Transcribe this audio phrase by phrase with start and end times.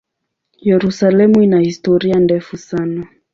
[0.61, 3.07] Yerusalemu ina historia ndefu sana.